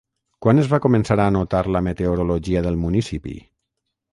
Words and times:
Quan 0.45 0.61
es 0.61 0.69
va 0.71 0.79
començar 0.85 1.17
a 1.19 1.27
anotar 1.33 1.61
la 1.75 1.81
meteorologia 1.89 2.65
del 2.69 2.81
municipi? 2.87 3.37